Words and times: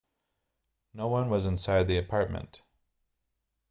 no 0.95 1.07
one 1.07 1.29
was 1.29 1.45
inside 1.45 1.87
the 1.87 1.95
apartment 1.99 2.63